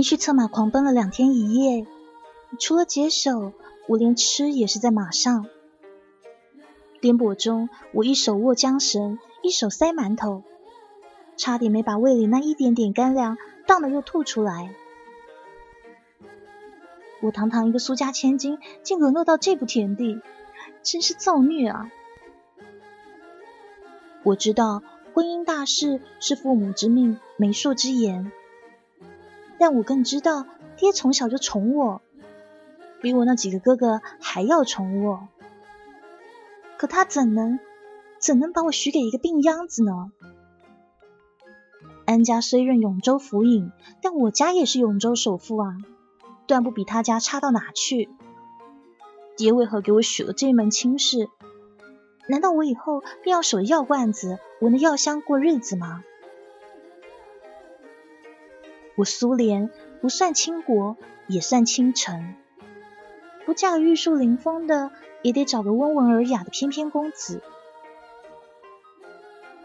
[0.00, 1.86] 连续策马狂奔了两天一夜，
[2.58, 3.52] 除了解手，
[3.86, 5.44] 我连吃也是在马上。
[7.02, 10.42] 颠簸中，我一手握缰绳，一手塞馒头，
[11.36, 13.36] 差点没把胃里那一点点干粮
[13.66, 14.74] 荡的又吐出来。
[17.20, 20.22] 我堂堂一个苏家千金，竟沦落到这步田地，
[20.82, 21.90] 真是造孽啊！
[24.22, 28.32] 我知道婚姻大事是父母之命，媒妁之言。
[29.60, 30.46] 但我更知道，
[30.78, 32.00] 爹从小就宠我，
[33.02, 35.28] 比我那几个哥哥还要宠我。
[36.78, 37.60] 可他怎能
[38.18, 40.12] 怎能把我许给一个病秧子呢？
[42.06, 45.76] 安家虽任永州府尹，但我家也是永州首富啊，
[46.46, 48.08] 断不比他家差到哪去。
[49.36, 51.28] 爹为何给我许了这门亲事？
[52.28, 56.02] 难道我以后便要守着药罐子，闻着药香过日子吗？
[59.00, 59.70] 我苏联
[60.02, 62.34] 不算倾国，也算倾城。
[63.46, 64.90] 不嫁玉树临风的，
[65.22, 67.40] 也得找个温文尔雅的翩翩公子。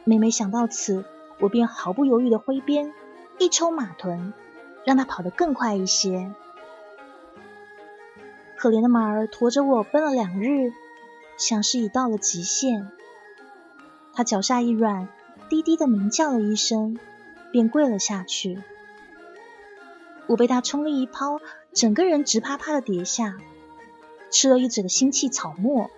[0.06, 1.04] 每每想到此，
[1.42, 2.94] 我便毫不犹豫的挥鞭
[3.38, 4.34] 一抽马臀，
[4.86, 6.32] 让他跑得更快一些。
[8.56, 10.72] 可怜的马儿驮着我奔了两日，
[11.36, 12.90] 想是已到了极限。
[14.14, 15.10] 他脚下一软，
[15.50, 16.98] 低低的鸣叫了一声，
[17.52, 18.64] 便跪了下去。
[20.28, 21.40] 我被他冲力一抛，
[21.74, 23.38] 整个人直啪啪的跌下，
[24.32, 25.90] 吃了一嘴的腥气草沫。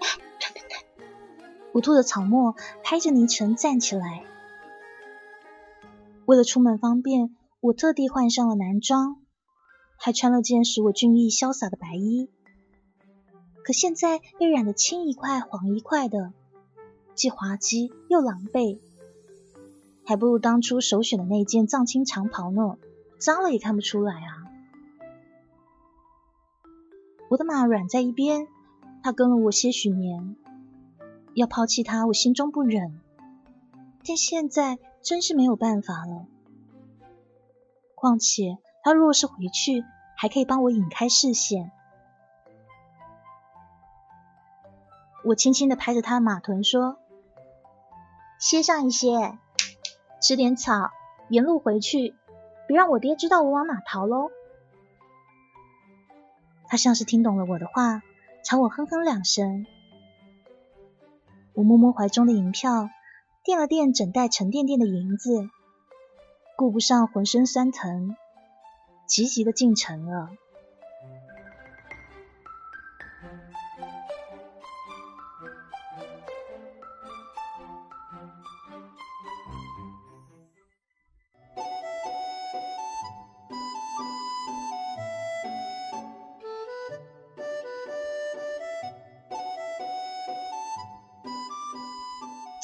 [1.72, 4.24] 我吐着草沫，拍着泥尘站起来。
[6.26, 9.22] 为了出门方便，我特地换上了男装，
[9.96, 12.28] 还穿了件使我俊逸潇洒的白衣。
[13.64, 16.32] 可现在又染得青一块黄一块的，
[17.14, 18.78] 既滑稽又狼狈。
[20.08, 22.78] 还不如当初首选的那件藏青长袍呢，
[23.18, 24.48] 脏了也看不出来啊。
[27.28, 28.48] 我的马软在一边，
[29.02, 30.34] 他跟了我些许年，
[31.34, 32.98] 要抛弃他，我心中不忍，
[34.02, 36.24] 但现在真是没有办法了。
[37.94, 39.84] 况且他若是回去，
[40.16, 41.70] 还可以帮我引开视线。
[45.26, 46.96] 我轻轻的拍着他的马臀说
[48.40, 49.38] ：“歇上一些。”
[50.20, 50.90] 吃点草，
[51.28, 52.14] 沿路回去，
[52.66, 54.30] 别让我爹知道我往哪逃喽。
[56.66, 58.02] 他像是听懂了我的话，
[58.44, 59.66] 朝我哼哼两声。
[61.54, 62.90] 我摸摸怀中的银票，
[63.42, 65.48] 垫了垫整袋沉甸甸的银子，
[66.56, 68.16] 顾不上浑身酸疼，
[69.06, 70.30] 急急的进城了。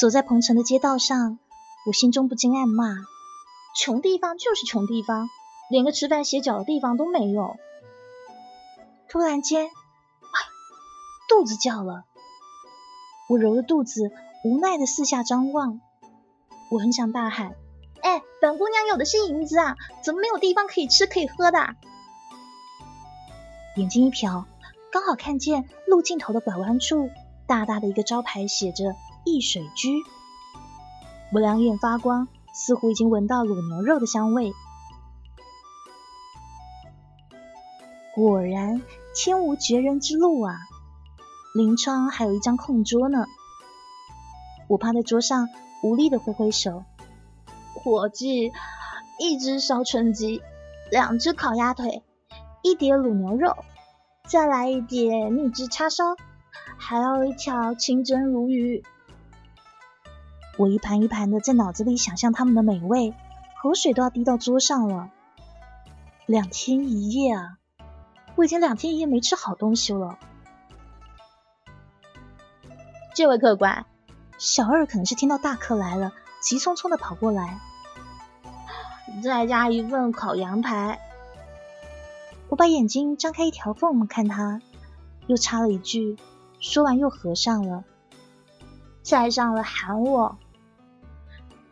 [0.05, 1.39] 走在彭城的街道上，
[1.87, 2.95] 我心中不禁暗骂：
[3.75, 5.31] 穷地方就是穷地方，
[5.71, 7.57] 连个吃饭歇脚的地方都没有。
[9.09, 9.71] 突然间，
[11.27, 12.05] 肚子叫了。
[13.31, 14.13] 我揉着肚子，
[14.45, 15.81] 无奈的四下张望。
[16.71, 17.55] 我很想大喊
[18.05, 21.77] ：“哎，本姑娘有的是银子啊，怎么没有地方可以吃可以喝的？”
[23.77, 24.45] 眼睛一瞟，
[24.93, 27.09] 刚好看见路尽头的拐弯处，
[27.47, 28.95] 大大的一个招牌写着。
[29.25, 30.03] 易水居，
[31.33, 34.53] 我两眼发光，似乎已经闻到卤牛肉的香味。
[38.15, 38.83] 果然，
[39.17, 40.57] 天无绝人之路啊！
[41.55, 43.25] 临窗还有一张空桌呢。
[44.69, 45.49] 我趴在桌上，
[45.83, 46.85] 无力的挥挥手。
[47.75, 48.53] 伙计，
[49.19, 50.43] 一只烧春鸡，
[50.91, 52.03] 两只烤鸭腿，
[52.63, 53.57] 一碟卤牛肉，
[54.29, 56.15] 再来一碟蜜汁叉烧，
[56.77, 58.85] 还要一条清蒸鲈鱼。
[60.57, 63.13] 我一盘一盘的在脑子里想象他们的美味，
[63.61, 65.11] 口水都要滴到桌上了。
[66.27, 67.59] 两天一夜啊，
[68.37, 70.19] 我已经两天一夜没吃好东西了。
[73.15, 73.85] 这位客官，
[74.39, 77.59] 小二可能是听到大客来了，急匆匆的跑过来，
[79.23, 81.01] 再加一份烤羊排。
[82.49, 84.61] 我把眼睛张开一条缝看他，
[85.27, 86.17] 又插了一句，
[86.61, 87.83] 说完又合上了。
[89.03, 90.39] 再上了喊我，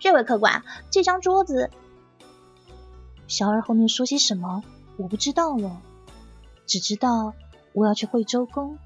[0.03, 1.71] 这位客官，这张桌子。
[3.29, 4.65] 小二后面说些什么，
[4.97, 5.81] 我不知道了，
[6.67, 7.35] 只知道
[7.73, 8.77] 我要去惠州宫。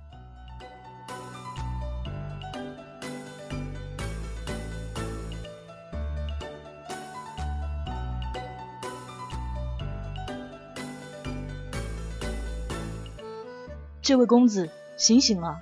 [14.03, 14.69] 这位公子，
[14.99, 15.61] 醒醒啊！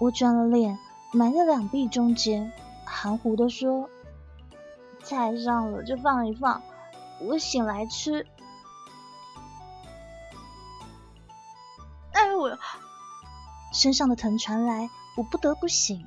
[0.00, 0.76] 我转了脸，
[1.12, 2.52] 埋在两臂中间，
[3.00, 3.88] 含糊的说
[5.04, 6.60] ：“菜上了就放一放，
[7.20, 8.26] 我醒来吃。”
[12.10, 12.58] 哎呦我，
[13.72, 16.04] 身上的疼传来，我不得不醒，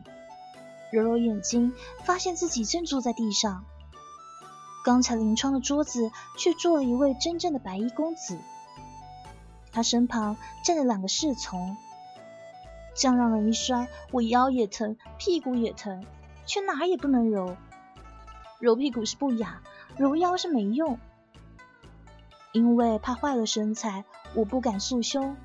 [0.91, 1.73] 揉揉眼睛，
[2.03, 3.63] 发现自己正坐在地上。
[4.83, 8.37] 刚才临窗的桌子，却坐了一位真正的白衣公子。
[9.71, 10.35] 他身旁
[10.65, 11.77] 站着两个侍从，
[12.93, 16.05] 这样让人一摔，我腰也疼，屁股也疼，
[16.51, 17.55] 却哪也不能揉。
[18.59, 19.61] 揉屁股是不雅，
[19.95, 20.99] 揉腰是没用。
[22.51, 24.03] 因为怕坏了身材，
[24.33, 25.37] 我不敢束胸，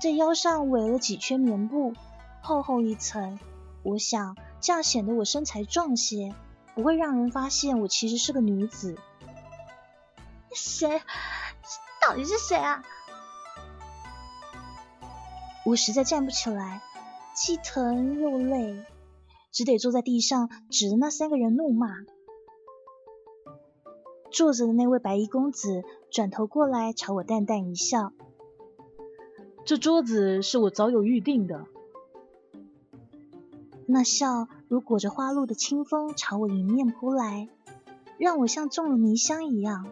[0.00, 1.94] 在腰上围了几圈棉布，
[2.42, 3.38] 厚厚一层。
[3.84, 6.34] 我想这样显得我身材壮些，
[6.74, 8.98] 不会让人发现我其实是个女子。
[10.52, 11.00] 谁？
[12.02, 12.82] 到底是谁啊？
[15.64, 16.82] 我实在站不起来，
[17.34, 18.84] 既疼又累，
[19.54, 22.04] 只得坐在地上，指着那三个人怒骂。
[24.32, 28.12] 坐着的那位白衣公子转头过来，朝我淡淡一笑
[29.64, 31.66] ：“这桌子是我早有预定的。”
[33.86, 37.48] 那笑如裹着花露的清风朝我迎面扑来，
[38.18, 39.86] 让我像中了迷香一样，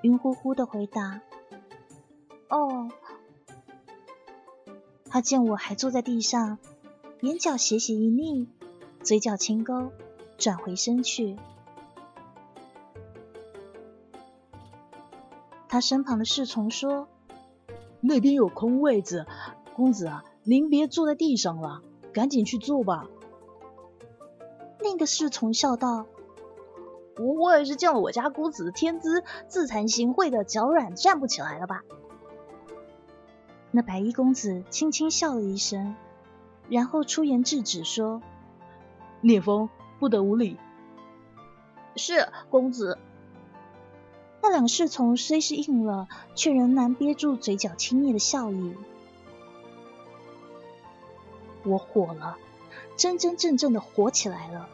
[0.00, 1.20] 晕乎乎的回答
[2.48, 2.88] ：“哦。”
[5.04, 6.56] 他见我还坐在地上，
[7.20, 8.46] 眼角斜斜一睨，
[9.04, 9.92] 嘴角轻勾，
[10.38, 11.36] 转回身去。
[15.68, 17.06] 他身旁的侍从说
[18.00, 19.26] ：“那边有空位子，
[19.74, 21.82] 公子啊，您别坐在地上了，
[22.14, 23.06] 赶紧去坐吧。”
[24.80, 26.06] 另一个侍从笑道
[27.20, 31.82] ：“我也是见了我家公子的天资，自惭形秽的脚软，站不起来了吧？”
[33.70, 35.94] 那白衣公子轻轻笑了一声，
[36.70, 38.22] 然后出言制止说
[39.24, 40.58] ：“聂风，不得无礼。”
[41.96, 42.98] 是公子。
[44.42, 48.74] 那两侍从虽是应了，却仍难憋住嘴角轻蔑的笑意。
[51.62, 52.36] 我火了，
[52.98, 54.68] 真真正正的火起来了。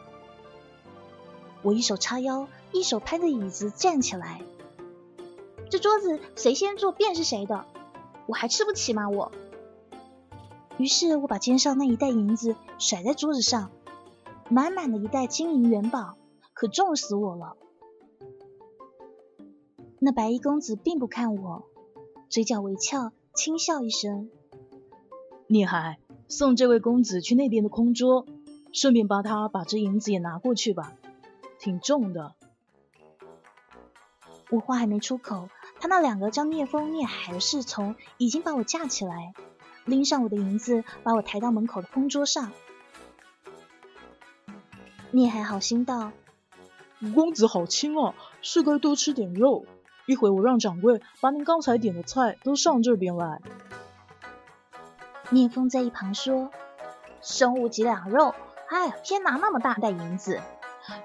[1.61, 4.41] 我一手叉腰，一手拍着椅子站起来。
[5.69, 7.63] 这桌子谁先坐便是谁的。
[8.25, 9.07] 我还吃不起吗？
[9.07, 9.31] 我。
[10.77, 13.71] 于是我把肩上那一袋银子甩在桌子上，
[14.51, 16.17] 满满的一袋金银元宝，
[16.53, 17.55] 可重死我了。
[19.97, 21.63] 那白衣公子并不看我，
[22.27, 24.29] 嘴角微翘，轻笑一声
[25.47, 28.25] ：“聂海，送这位公子去那边的空桌，
[28.73, 30.97] 顺便帮他把这银子也拿过去吧，
[31.57, 32.35] 挺重的。”
[34.51, 35.47] 我话还没出口。
[35.79, 39.33] 他那两个叫聂风、聂海的侍从已经把我架起来，
[39.85, 42.51] 拎上我的银子，把我抬到门口的空桌上。
[45.13, 46.13] 聂海好心道
[47.13, 49.65] ：“公子好轻啊，是该多吃点肉。
[50.05, 53.41] 一会我让掌柜把您刚才点的菜都上这边来。”
[55.29, 56.49] 聂风在一旁说
[57.21, 58.33] ：“生无几两肉，
[58.69, 60.39] 哎，偏拿那么大袋银子，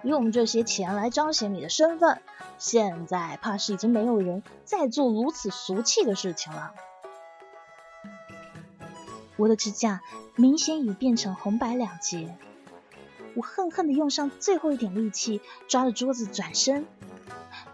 [0.05, 2.23] 用这些钱来彰显你的身份。”
[2.59, 6.73] 现在怕是已经没有人再做如此俗气的事情了。
[9.37, 10.01] 我的指甲
[10.37, 12.35] 明显已变成红白两截，
[13.37, 16.87] 我恨恨的用上最后一点力气抓着桌子转身，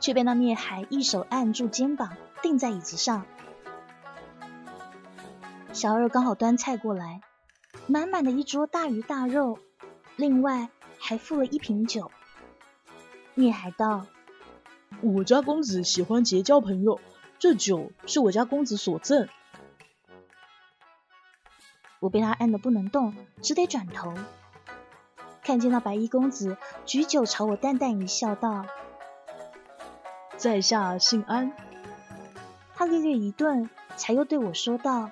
[0.00, 3.24] 却被那孽海一手按住肩膀，定在椅子上。
[5.72, 7.20] 小二刚好端菜过来，
[7.86, 9.60] 满满的一桌大鱼大肉，
[10.16, 12.10] 另外还附了一瓶酒。
[13.34, 14.06] 孽海道。
[15.00, 17.00] 我家公子喜欢结交朋友，
[17.38, 19.28] 这酒是我家公子所赠。
[22.00, 24.12] 我被他按得不能动，只得转头，
[25.42, 26.56] 看见那白衣公子
[26.86, 28.64] 举酒朝我淡淡一笑，道
[30.38, 31.52] ：“在下姓安。”
[32.74, 35.10] 他略略一顿，才又对我说道：“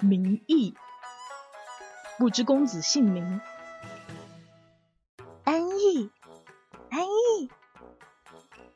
[0.00, 0.74] 名义。”
[2.18, 3.40] 不知公子姓名。
[5.44, 6.10] 安逸，
[6.90, 7.50] 安逸，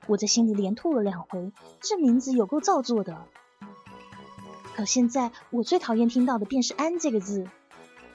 [0.07, 3.27] 我在心里连吐了两回，这名字有够造作的。
[4.77, 7.49] 可现在我最讨厌听到的便是“安”这个字，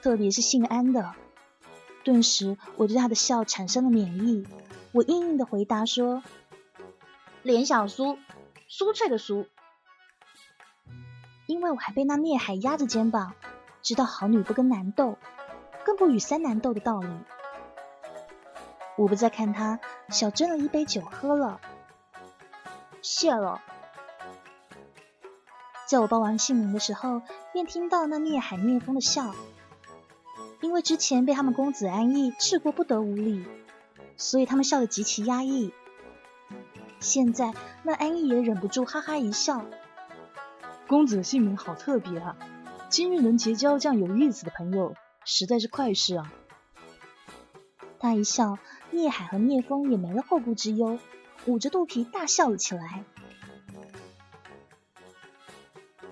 [0.00, 1.14] 特别是姓安的。
[2.06, 4.46] 顿时，我对他的笑产生了免疫。
[4.92, 6.22] 我硬硬的回答说
[7.42, 8.16] ：“连小苏，
[8.70, 9.48] 酥脆的酥。”
[11.48, 13.34] 因为我还被那孽海压着肩膀，
[13.82, 15.18] 知道好女不跟男斗，
[15.84, 17.08] 更不与三男斗的道理。
[18.96, 21.60] 我不再看他，小斟了一杯酒喝了。
[23.02, 23.60] 谢了。
[25.88, 27.22] 在我报完姓名的时候，
[27.52, 29.34] 便听到那孽海聂风的笑。
[30.66, 33.46] 因为之前被他们公子安逸治过不得无礼，
[34.16, 35.72] 所以他们笑得极其压抑。
[36.98, 37.54] 现在
[37.84, 39.64] 那安逸也忍不住哈哈一笑。
[40.88, 42.36] 公子的姓名好特别啊！
[42.88, 46.32] 今日能结交这样有意思的朋友，实在是快事啊！
[48.00, 48.58] 他一笑，
[48.90, 50.98] 聂海和聂风也没了后顾之忧，
[51.46, 53.04] 捂着肚皮大笑了起来。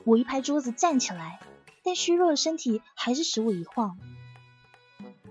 [0.04, 1.40] 我一拍桌子站起来，
[1.82, 3.98] 但虚弱的身体还是使我一晃。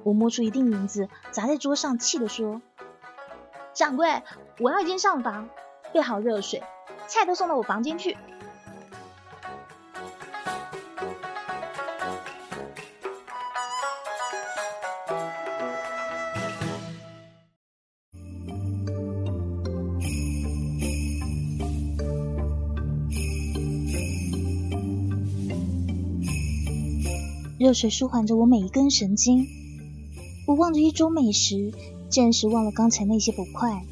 [0.03, 2.61] 我摸出一锭银子砸在桌上，气地说
[3.73, 4.21] ：“掌柜，
[4.59, 5.49] 我要一间上房，
[5.93, 6.61] 备好热水，
[7.07, 8.17] 菜都送到我房间去。”
[27.59, 29.47] 热水舒缓着我每一根神经，
[30.53, 31.73] 我望着一桌美食，
[32.09, 33.83] 暂时忘了刚才那些不快。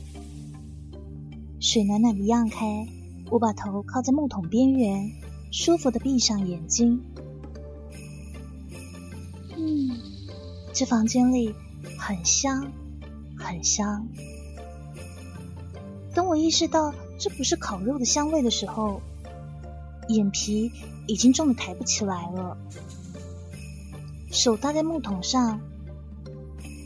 [1.60, 2.88] 水暖暖的漾开，
[3.32, 5.12] 我把头靠在木桶边缘，
[5.52, 7.02] 舒服的闭上眼睛。
[9.58, 9.90] 嗯，
[10.72, 11.56] 这房间里
[11.98, 12.72] 很香，
[13.36, 14.08] 很香。
[16.14, 19.02] 等我意识到这不是烤肉的香味的时候，
[20.10, 20.72] 眼皮
[21.08, 22.56] 已经重的抬不起来了。
[24.30, 25.60] 手搭在木桶上，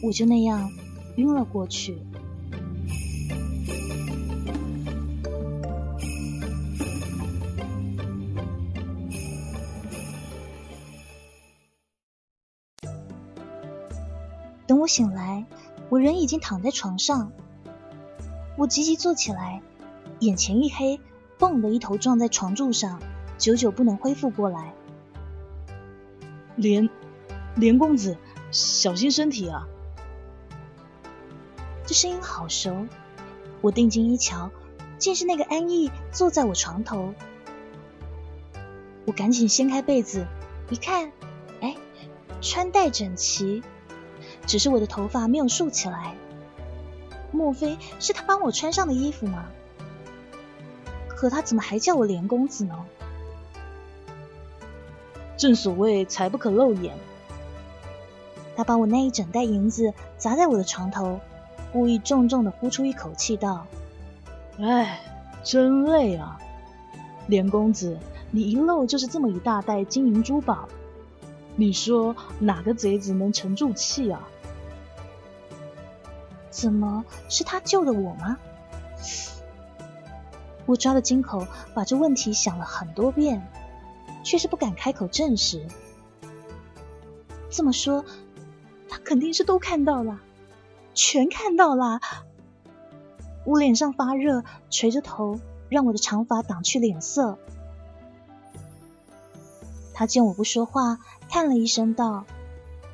[0.04, 0.72] 我就那样
[1.16, 1.98] 晕了过去。
[14.68, 15.46] 等我醒来，
[15.90, 17.32] 我人已经躺在床上。
[18.58, 19.62] 我急急坐起来，
[20.20, 21.00] 眼前一黑，
[21.38, 23.00] 蹦的一头撞在床柱上，
[23.38, 24.74] 久久不能恢复过来。
[26.56, 26.90] 连。
[27.56, 28.18] 连公子，
[28.52, 29.66] 小心身体啊！
[31.86, 32.88] 这声音好熟，
[33.62, 34.50] 我定睛一瞧，
[34.98, 37.14] 竟是那个安逸坐在我床头。
[39.06, 40.26] 我赶紧掀开被子，
[40.72, 41.12] 一看，
[41.62, 41.76] 哎，
[42.42, 43.62] 穿戴整齐，
[44.48, 46.16] 只是我的头发没有竖起来。
[47.32, 49.46] 莫非是他帮我穿上的衣服吗？
[51.10, 52.84] 可他怎么还叫我连公子呢？
[55.38, 56.98] 正所谓财不可露眼。
[58.56, 61.20] 他把我那一整袋银子砸在我的床头，
[61.76, 63.68] 故意重重的呼出一口气，道
[64.64, 65.02] ：“哎，
[65.44, 66.40] 真累啊！
[67.28, 67.98] 连公子，
[68.32, 70.70] 你一漏就是这么一大袋金银珠宝，
[71.58, 74.26] 你说哪个贼子能沉住气啊？
[76.50, 78.38] 怎么是他救的我吗？”
[80.66, 83.46] 我抓了金口，把这问题想了很多遍，
[84.24, 85.68] 却是不敢开口证实。
[87.50, 88.06] 这么说。
[88.88, 90.22] 他肯定是都看到了，
[90.96, 92.00] 全看到了。
[93.46, 97.38] 我脸上发热，垂着头，让我的长发挡去脸色。
[99.94, 100.98] 他见我不说话，
[101.30, 102.26] 叹了一声道：“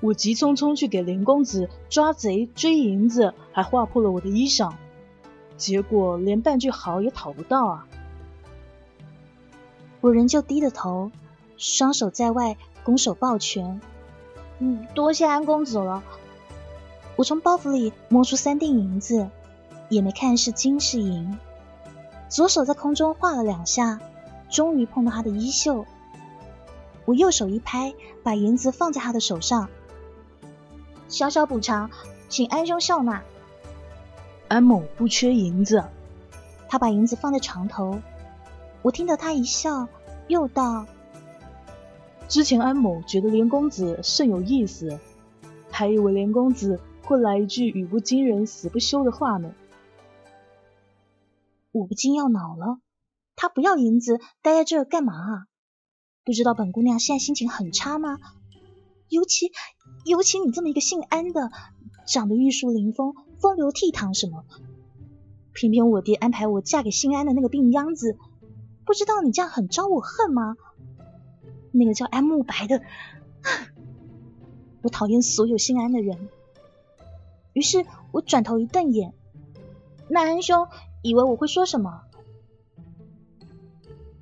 [0.01, 4.73] 我急匆匆去给林公子抓贼追银子，还划破了我的衣裳，
[5.55, 7.87] 结果连半句好也讨不到啊！”
[10.01, 11.11] 我仍旧低着头，
[11.57, 13.79] 双手在外拱手抱拳。
[14.59, 16.03] 嗯，多谢安公子了。
[17.21, 19.29] 我从包袱里摸出三锭银子，
[19.89, 21.37] 也没看是金是银。
[22.29, 23.99] 左手在空中画了两下，
[24.49, 25.85] 终于碰到他的衣袖。
[27.05, 29.69] 我右手一拍，把银子放在他的手上。
[31.09, 31.91] 小小补偿，
[32.27, 33.21] 请安兄笑纳。
[34.47, 35.83] 安某不缺银子。
[36.67, 37.99] 他把银子放在床头。
[38.81, 39.87] 我听得他一笑，
[40.27, 40.87] 又道。
[42.27, 44.97] 之前安某觉得连公子甚有意思，
[45.69, 46.79] 还以为连公子
[47.11, 49.53] 会来一句语不惊人死不休的话呢。
[51.73, 52.79] 我不禁要恼了，
[53.35, 55.47] 他不要银子，待在这儿干嘛啊？
[56.23, 58.17] 不知道本姑娘现在心情很差吗？
[59.09, 59.51] 尤其
[60.05, 61.51] 尤其你这么一个姓安的，
[62.07, 64.45] 长得玉树临风、风流倜傥什么，
[65.51, 68.15] 偏偏我爹安排我嫁给姓安的那个病秧子，
[68.85, 70.55] 不知道你这样很招我恨吗？
[71.73, 72.81] 那个叫安慕白的，
[74.81, 76.29] 我讨厌所有姓安的人。
[77.53, 79.13] 于是我转头一瞪眼，
[80.07, 80.67] 那安兄
[81.01, 82.03] 以为我会说什么？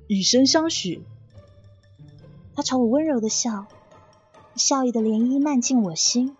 [0.08, 1.04] 以身相许。
[2.54, 3.66] 他朝我温柔的笑，
[4.56, 6.36] 笑意的涟漪漫进我心。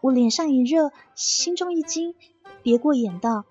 [0.00, 2.14] 我脸上一热，心中一惊，
[2.62, 3.44] 别过眼道：“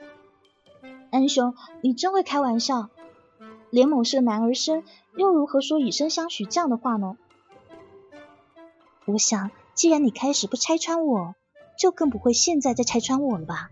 [1.12, 2.90] 安兄，你真会开玩笑。
[3.70, 4.84] 连某是个男儿身，
[5.16, 7.18] 又如何说以身相许这样的话呢？”
[9.06, 11.36] 我想，既然你开始不拆穿我，
[11.80, 13.72] 就更不会现在再拆穿我了吧。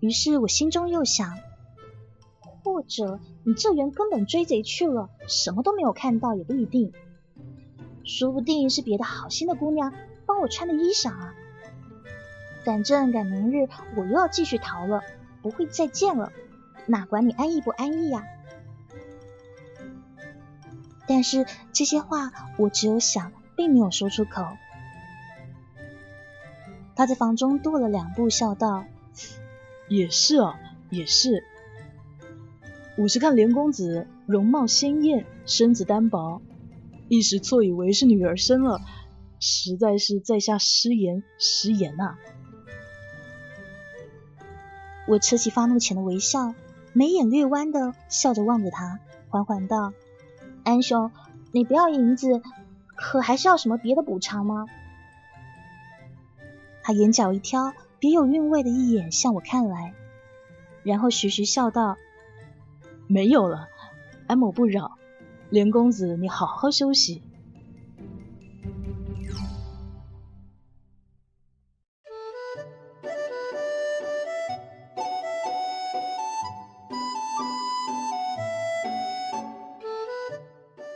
[0.00, 1.38] 于是我心中又想。
[2.64, 6.92] 或者你这人根本追贼去了，什么都没有看到也不一定，
[8.04, 9.92] 说不定是别的好心的姑娘
[10.26, 11.34] 帮我穿的衣裳啊。
[12.64, 15.02] 反正赶明日我又要继续逃了，
[15.42, 16.32] 不会再见了，
[16.86, 18.24] 哪管你安逸不安逸呀？
[21.08, 24.56] 但是这些话我只有想，并没有说出口。
[27.02, 28.84] 他在房中踱了两步，笑道
[29.90, 30.54] ：“也是啊，
[30.88, 31.42] 也是。”
[32.96, 36.40] 我是看连公子容貌鲜艳，身子单薄，
[37.08, 38.80] 一时错以为是女儿身了，
[39.40, 42.20] 实在是在下失言失言啊！
[45.08, 46.54] 我扯起发怒前的微笑，
[46.92, 49.92] 眉眼略弯的笑着望着他，缓缓道
[50.62, 51.10] ：“安兄，
[51.50, 52.42] 你不要银子，
[52.94, 54.66] 可还是要什么别的补偿吗？”
[56.82, 59.94] 他眼角一挑，别有韵味的一眼向我看来，
[60.82, 61.96] 然后徐徐笑道。
[63.06, 63.68] 没有了，
[64.26, 64.98] 安某不扰。
[65.50, 67.22] 连公子，你好好休息。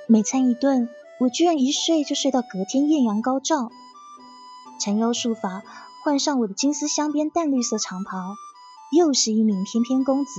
[0.09, 0.89] 每餐一顿，
[1.21, 3.71] 我居然一睡就睡到隔天艳阳高照。
[4.79, 5.63] 缠腰束发，
[6.05, 8.35] 换上我的金丝镶边淡绿色长袍，
[8.97, 10.31] 又是一名翩翩公子。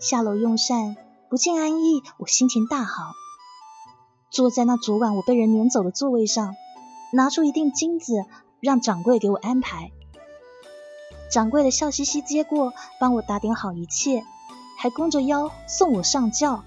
[0.00, 0.96] 下楼用膳，
[1.30, 3.12] 不见安逸，我心情大好。
[4.30, 6.54] 坐在那昨晚我被人撵走的座位上，
[7.12, 8.24] 拿出一锭金子，
[8.60, 9.90] 让掌柜给我安排。
[11.30, 14.22] 掌柜的笑嘻嘻接过，帮我打点好一切，
[14.78, 16.64] 还弓着腰送我上轿。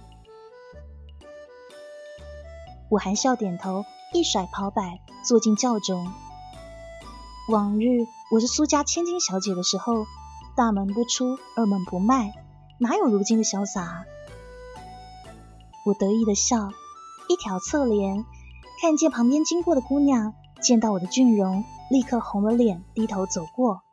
[2.90, 6.12] 我含笑点头，一甩袍摆，坐进轿中。
[7.48, 10.08] 往日我是苏家千金小姐的时候，
[10.56, 12.34] 大门不出，二门不迈。
[12.80, 14.06] 哪有如今的潇洒？
[15.86, 16.72] 我得意的笑，
[17.28, 18.26] 一挑侧脸，
[18.82, 23.84] 看见旁边经过的姑娘，见到我的俊容，立刻红了脸，低头走过。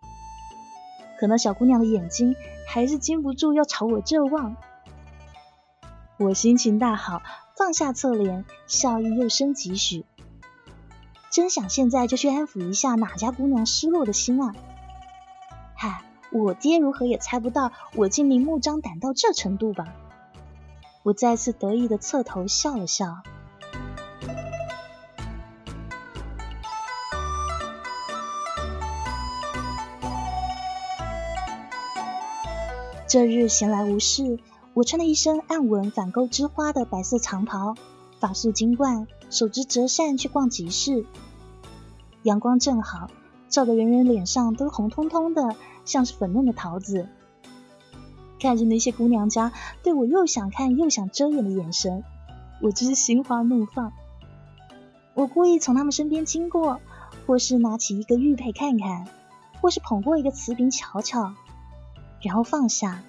[1.20, 2.34] 可那小姑娘的眼睛
[2.66, 4.56] 还是禁不住要朝我这望。
[6.16, 7.20] 我心情大好，
[7.56, 10.04] 放下侧脸，笑意又生几许。
[11.30, 14.54] 真想现在就去安抚一下哪家姑娘失落的心啊！
[15.74, 16.02] 嗨。
[16.32, 19.86] 我爹如何也猜不到我竟明目张胆到这程度吧？
[21.04, 23.22] 我再次得意的侧头笑了笑。
[33.06, 34.40] 这日闲来无事，
[34.76, 37.74] 我穿了一身暗纹反钩织花的白色长袍，
[38.20, 41.06] 发束金冠，手执折扇去逛集市。
[42.24, 43.10] 阳光正好，
[43.48, 45.56] 照得人人脸上都红彤彤的。
[45.86, 47.08] 像是粉嫩的桃子，
[48.38, 49.50] 看着那些姑娘家
[49.82, 52.04] 对我又想看又想遮掩的眼神，
[52.60, 53.94] 我真是心花怒放。
[55.14, 56.80] 我故意从他们身边经过，
[57.26, 59.06] 或是拿起一个玉佩看看，
[59.62, 61.32] 或是捧过一个瓷瓶瞧瞧，
[62.20, 63.02] 然后放下，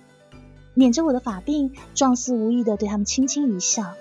[0.77, 3.95] 捻着我的发鬓，状似无意的对他们轻轻一笑，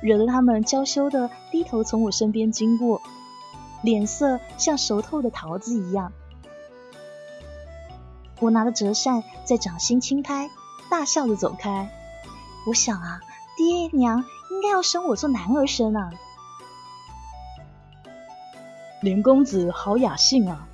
[0.00, 3.02] 惹得他们娇羞的低头从我身边经过，
[3.82, 6.14] 脸色像熟透的桃子一样。
[8.40, 10.48] 我拿着折扇在掌心轻拍，
[10.90, 11.90] 大笑着走开。
[12.66, 13.20] 我想啊，
[13.58, 16.10] 爹娘应该要生我做男儿身啊。
[19.02, 20.66] 林公子好雅兴啊！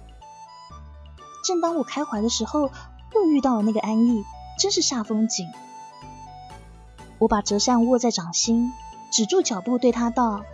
[1.45, 2.71] 正当我开怀的时候，
[3.17, 4.23] 又遇到了那个安逸，
[4.61, 5.51] 真是煞风景。
[7.19, 8.71] 我把折扇握在掌心，
[9.11, 10.45] 止住脚步，对他道：“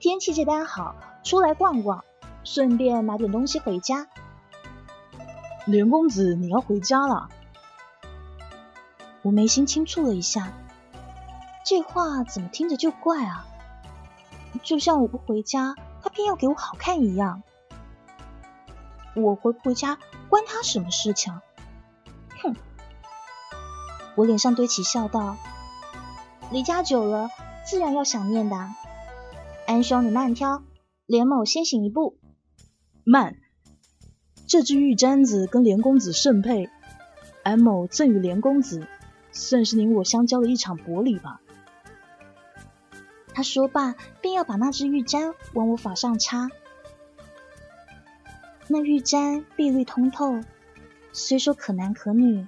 [0.00, 2.04] 天气这般好，出来逛逛，
[2.42, 4.08] 顺便买点东西回家。”
[5.66, 7.28] 连公子，你要回家了。
[9.22, 10.52] 我眉心轻蹙了一下，
[11.64, 13.46] 这话怎么听着就怪啊？
[14.64, 17.44] 就像我不回家，他偏要给我好看一样。
[19.14, 19.96] 我回不回家
[20.28, 21.40] 关他什么事情？
[22.42, 22.56] 哼！
[24.16, 25.36] 我脸上堆起笑道
[26.50, 27.28] ：“离家久了，
[27.64, 28.56] 自然要想念的。
[29.66, 30.62] 安兄，你慢挑，
[31.06, 32.16] 连某先行一步。
[33.04, 33.36] 慢！
[34.46, 36.70] 这只玉簪子跟连公子甚配，
[37.42, 38.86] 安某赠与连公子，
[39.30, 41.40] 算是您我相交的一场薄礼吧。”
[43.34, 46.48] 他说罢，便要把那只玉簪往我法上插。
[48.66, 50.40] 那玉簪碧绿通透，
[51.18, 52.46] 虽说可男可女，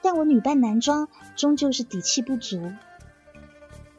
[0.00, 2.72] 但我女扮男装终究是底气不足，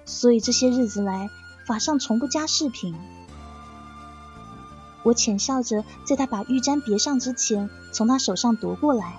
[0.05, 1.29] 所以这些日子来
[1.65, 2.95] 法上从不加饰品。
[5.03, 9.17] 我浅笑着，在他把玉簪别上之前，从他手上夺过来，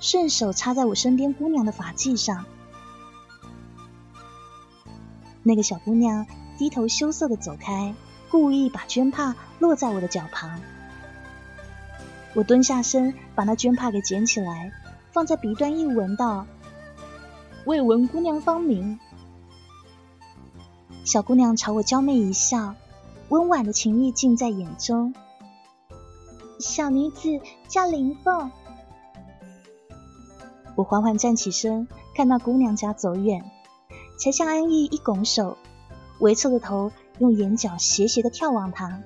[0.00, 2.46] 顺手插在我身边姑娘的发髻上。
[5.42, 6.26] 那个小姑娘
[6.58, 7.94] 低头羞涩的走开，
[8.30, 10.60] 故意把绢帕落在我的脚旁。
[12.34, 14.72] 我蹲下身，把那绢帕给捡起来，
[15.12, 16.46] 放在鼻端一闻，道
[17.64, 18.98] ：“未闻姑娘芳名。”
[21.04, 22.74] 小姑娘朝我娇媚一笑，
[23.28, 25.14] 温婉的情意尽在眼中。
[26.58, 28.50] 小女子叫林凤。
[30.74, 33.44] 我缓缓站起身，看到姑娘家走远，
[34.18, 35.56] 才向安逸一拱手，
[36.18, 39.02] 微侧着头，用眼角斜斜的眺望她，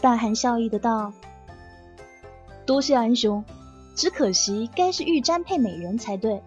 [0.00, 1.12] 大含笑意的道。
[2.64, 3.44] 多谢安兄，
[3.94, 6.42] 只可惜该是玉簪配美人才对。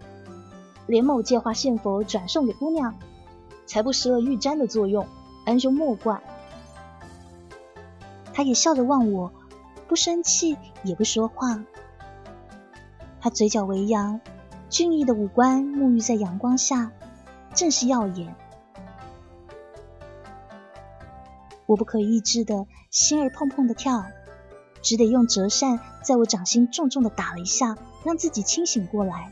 [0.88, 2.96] 连某借花献佛，转送给姑娘，
[3.66, 5.08] 才不失了玉簪的作用。
[5.46, 6.22] 安兄莫怪。
[8.34, 9.32] 他也笑着望我，
[9.88, 11.64] 不生气也不说话。
[13.20, 14.22] 他嘴角微扬，
[14.70, 16.92] 俊逸的五官沐浴在阳光下，
[17.54, 18.36] 正是耀眼。
[21.66, 24.06] 我不可抑制的心儿砰砰的跳。
[24.86, 29.32] 只得用折扇在我掌心重重的打了一下，让自己清醒过来。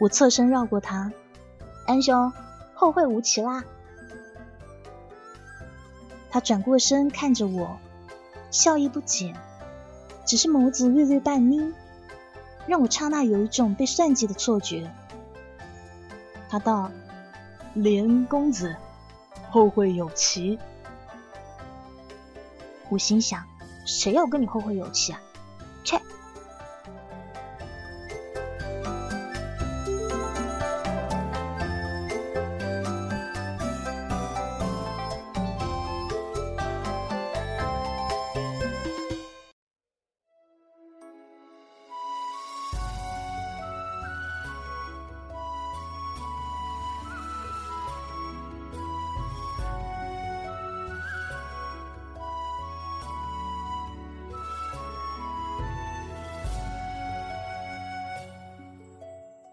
[0.00, 1.12] 我侧身绕过他，
[1.86, 2.32] 安兄，
[2.72, 3.62] 后会无期啦。
[6.30, 7.76] 他转过身看着我，
[8.50, 9.36] 笑意不减，
[10.24, 11.74] 只是眸子略略半眯，
[12.66, 14.90] 让我刹那有一种被算计的错觉。
[16.48, 16.90] 他道
[17.74, 18.74] ：“连公子，
[19.50, 20.58] 后会有期。”
[22.94, 23.44] 我心想，
[23.84, 25.20] 谁要跟你后会有期啊？
[25.82, 26.00] 切！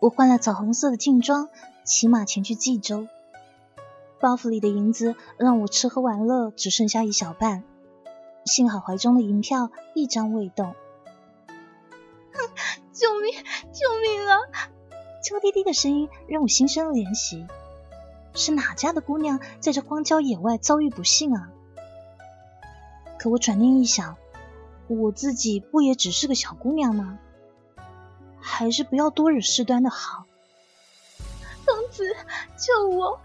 [0.02, 1.48] 我换了枣红色的劲装，
[1.84, 3.08] 骑马前去冀州。
[4.20, 7.64] 包袱里的银子让我吃喝玩乐只剩下一小半，
[8.44, 10.74] 幸好怀中的银票一张未动。
[12.92, 13.32] 救命！
[13.72, 14.38] 救命啊！
[15.24, 17.46] 娇滴滴的声音让我心生怜惜。
[18.34, 21.52] 是哪家的姑娘在这荒郊野外遭遇不幸啊？
[23.20, 24.18] 可我转念一想，
[24.88, 27.20] 我自己不也只是个小姑娘吗？
[28.52, 30.26] 还是不要多惹事端的好。
[31.66, 32.04] 公子，
[32.58, 33.20] 救我！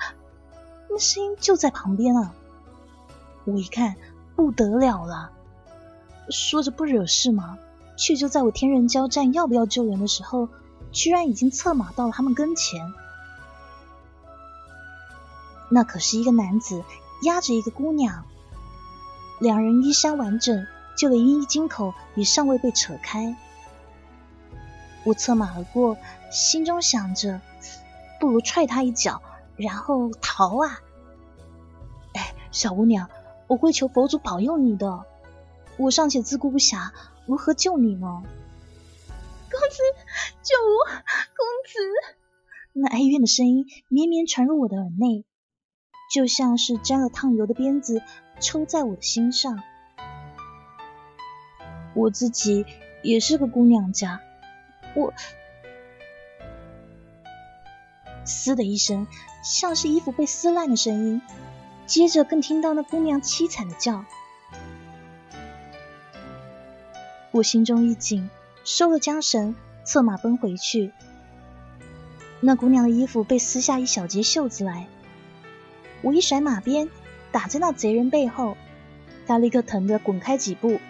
[0.89, 2.33] 那声音就在旁边啊！
[3.45, 3.97] 我一看，
[4.35, 5.33] 不得了了。
[6.31, 7.59] 说着不惹事吗？
[7.97, 10.49] 却就在我天人交战要不要救人的时候，
[10.93, 12.93] 居然已经策马到了他们跟前。
[15.69, 16.85] 那可是一个男子
[17.23, 18.25] 压着一个姑娘，
[19.41, 23.37] 两人衣衫完整，就连衣襟口也尚未被扯开。
[25.07, 25.97] 我策马而过，
[26.33, 27.40] 心中想着，
[28.19, 29.23] 不如踹他一脚，
[29.57, 30.81] 然后逃啊！
[32.12, 33.09] 哎，小姑娘，
[33.47, 35.05] 我会求佛祖保佑你的。
[35.77, 36.90] 我尚且自顾不暇，
[37.25, 38.25] 如何救你呢？
[39.49, 39.83] 公子，
[40.42, 40.90] 救我！
[40.90, 41.79] 公子！
[42.73, 45.25] 那哀怨的声音绵绵传入我的耳内，
[46.12, 48.03] 就像是沾了烫油的鞭子
[48.40, 49.62] 抽在我的心上。
[51.95, 52.66] 我自己
[53.05, 54.21] 也是个姑娘家。
[54.96, 55.12] 我，
[58.24, 59.06] 嘶的一声，
[59.44, 61.22] 像是衣服被撕烂的声音，
[61.87, 64.06] 接着更听到那姑娘凄惨的叫。
[67.30, 68.30] 我心中一紧，
[68.64, 69.54] 收了缰绳，
[69.85, 70.92] 策马奔回去。
[72.40, 74.87] 那姑娘的衣服被撕下一小截袖子来，
[76.00, 76.88] 我一甩马鞭，
[77.32, 78.56] 打在那贼人背后，
[79.26, 80.80] 他立刻疼得滚开几步。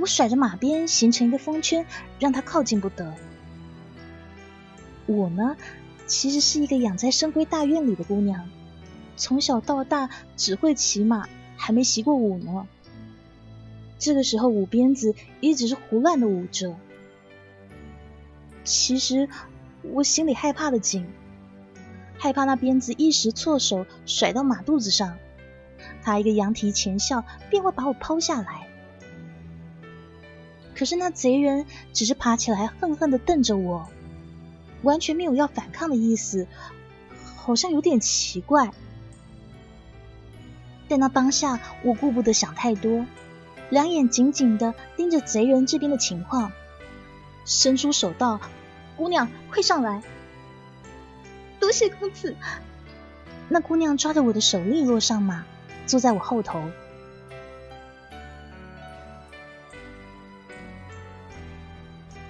[0.00, 1.84] 我甩着马鞭，形成一个风圈，
[2.18, 3.14] 让他靠近不得。
[5.06, 5.56] 我呢，
[6.06, 8.48] 其实是一个养在深闺大院里的姑娘，
[9.16, 12.66] 从小到大只会骑马，还没习过舞呢。
[13.98, 16.76] 这个时候舞鞭子一直是胡乱的舞着。
[18.62, 19.28] 其实
[19.82, 21.06] 我心里害怕的紧，
[22.16, 25.16] 害怕那鞭子一时错手甩到马肚子上，
[26.02, 28.67] 他一个羊蹄前笑便会把我抛下来。
[30.78, 33.88] 可是那贼人只是爬起来恨恨的瞪着我，
[34.82, 36.46] 完全没有要反抗的意思，
[37.34, 38.70] 好像有点奇怪。
[40.88, 43.04] 在那当下，我顾不得想太多，
[43.70, 46.52] 两眼紧紧的盯着贼人这边的情况，
[47.44, 48.40] 伸出手道。
[48.96, 50.02] 姑娘，快上来！
[51.58, 52.36] 多谢公子。
[53.48, 55.44] 那姑娘抓着我的手，利落上马，
[55.86, 56.70] 坐在我后头。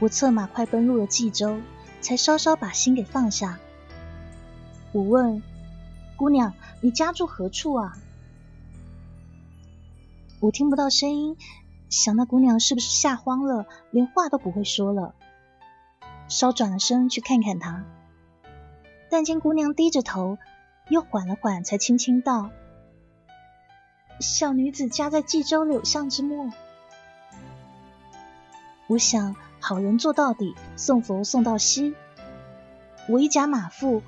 [0.00, 1.60] 我策马快奔入了冀州，
[2.00, 3.58] 才稍稍把心给放下。
[4.92, 5.42] 我问
[6.16, 7.98] 姑娘：“你家住何处啊？”
[10.40, 11.36] 我听不到声音，
[11.90, 15.14] 想那姑娘是不是吓慌了，连话都不会说了。
[16.28, 17.84] 稍转了身去看看她，
[19.10, 20.38] 但见姑娘低着头，
[20.88, 22.50] 又缓了缓，才轻轻道
[24.20, 26.52] ：“小女子家在冀州柳巷之末。”
[28.86, 29.34] 我想
[29.68, 31.94] 好人做到底，送佛送到西。
[33.06, 34.02] 我一夹马腹，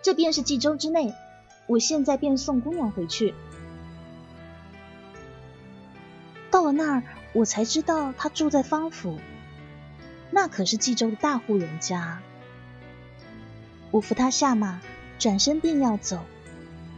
[0.00, 1.12] 这便是冀州之内。
[1.66, 3.34] 我现在便送姑娘回去。
[6.50, 7.02] 到了那儿，
[7.34, 9.18] 我才知道她住在方府。
[10.30, 12.22] 那可是冀州的大户人家。
[13.90, 14.80] 我扶他下马，
[15.18, 16.20] 转身便要走，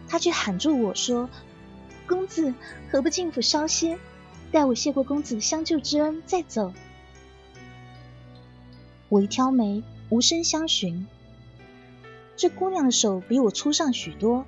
[0.08, 1.28] 他却喊住我说
[2.06, 2.54] ：“公子
[2.92, 3.98] 何不进府稍歇，
[4.52, 6.72] 待我谢过公子相救之恩再走。”
[9.08, 11.06] 我一挑眉，无声相询。
[12.36, 14.44] 这姑娘的手比我粗上许多，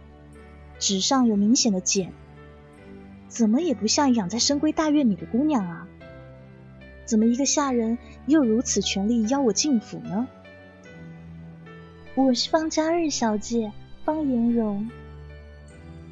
[0.79, 2.13] 指上有明显的茧，
[3.29, 5.89] 怎么也不像养在深闺大院里的姑娘啊。
[7.05, 10.29] 怎么一个下人又如此权力邀我进府呢？
[12.15, 13.73] 我是方家二小姐
[14.05, 14.91] 方颜容。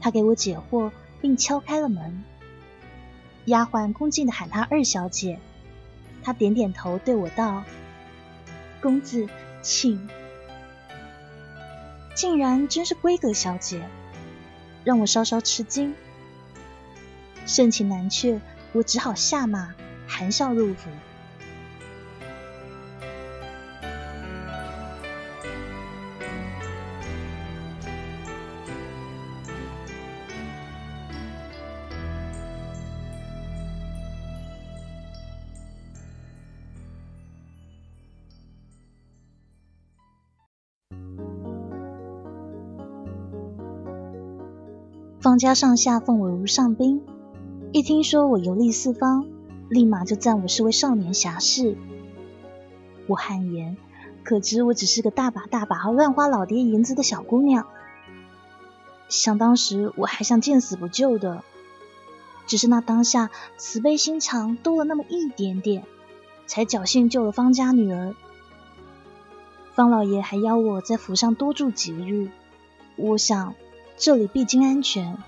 [0.00, 2.24] 他给我解惑，并敲开了门。
[3.44, 5.38] 丫鬟恭敬的喊她二小姐，
[6.22, 7.64] 她点点头，对我道
[8.80, 9.28] ：“公子，
[9.62, 10.08] 请。”
[12.14, 13.88] 竟然真是闺阁小姐，
[14.84, 15.94] 让我稍稍吃惊。
[17.46, 18.40] 盛情难却，
[18.72, 19.74] 我只好下马。
[20.06, 20.88] 含笑入府。
[45.38, 47.02] 家上下奉我如上宾，
[47.72, 49.26] 一听说我游历四方。
[49.68, 51.76] 立马就赞我是位少年侠士。
[53.06, 53.76] 我汗颜，
[54.24, 57.66] 可知我只是个大把大把乱花老爹银子的小姑娘。
[59.10, 61.44] 想当时我还想见死不救的，
[62.46, 65.84] 只是那当下慈悲心肠多了那么一点点，
[66.46, 68.14] 才侥幸救了方家女儿。
[69.74, 72.30] 方老爷还邀我在府上多住几日，
[72.96, 73.54] 我想
[73.98, 75.18] 这里毕竟安全，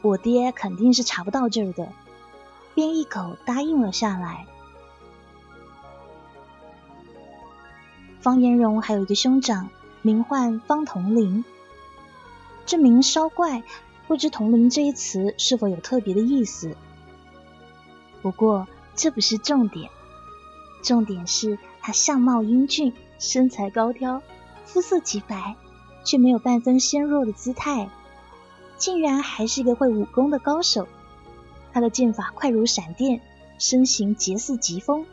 [0.00, 1.92] 我爹肯定是查不到这儿的。
[2.74, 4.46] 便一口答应了下来。
[8.20, 9.68] 方延荣还有一个兄长，
[10.02, 11.44] 名唤方同龄。
[12.64, 13.62] 这名稍怪，
[14.06, 16.76] 不知“同龄”这一词是否有特别的意思。
[18.22, 19.90] 不过这不是重点，
[20.82, 24.20] 重点是他相貌英俊，身材高挑，
[24.64, 25.54] 肤色极白，
[26.04, 27.88] 却没有半分纤弱的姿态，
[28.76, 30.86] 竟然还是一个会武功的高手。
[31.72, 33.20] 他的剑法快如闪电，
[33.58, 35.04] 身形捷似疾风。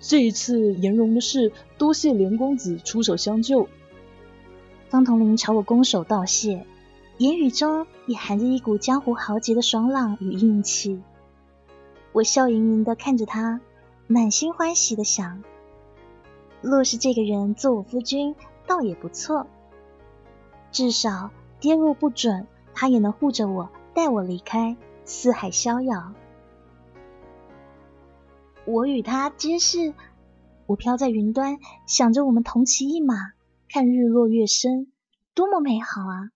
[0.00, 3.68] 这一次颜容的事，多谢连公子出手相救。
[4.88, 6.66] 方统领朝我拱手道谢，
[7.18, 11.02] 言语中也含着一股江湖豪杰的爽朗与硬气。
[12.12, 13.60] 我笑盈盈的看着他，
[14.06, 15.42] 满心欢喜的想：
[16.60, 18.34] 若是这个人做我夫君，
[18.66, 19.46] 倒也不错。
[20.74, 22.46] 至少跌落不准。
[22.74, 26.12] 他也能护着我，带我离开四海逍遥。
[28.66, 29.94] 我与他皆是，
[30.66, 33.14] 我飘在云端，想着我们同骑一马，
[33.68, 34.88] 看日落月升，
[35.34, 36.30] 多么美好啊！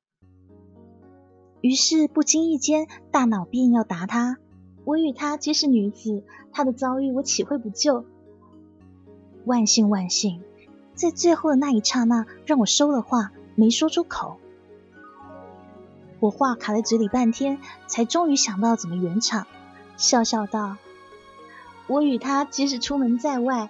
[1.60, 4.36] 于是不经意间，大脑便要答他：
[4.84, 6.22] 我与她皆是女子，
[6.52, 8.04] 她的遭遇我岂会不救？
[9.44, 10.40] 万幸万幸，
[10.94, 14.38] 在最后的那一刹那，让我收了话，没说出口。
[16.20, 19.48] 我话卡在嘴里半天，才终于想到怎么圆场，
[19.96, 20.76] 笑笑道
[21.88, 23.68] ：“我与他即使出门在外，